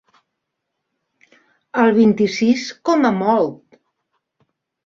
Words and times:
El 1.83 1.93
vint-i-sis 1.99 2.65
com 2.91 3.07
a 3.11 3.15
molt. 3.21 3.81